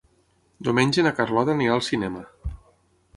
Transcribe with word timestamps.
Diumenge 0.67 1.03
na 1.07 1.11
Carlota 1.19 1.55
anirà 1.57 1.75
al 1.75 1.85
cinema. 1.91 2.25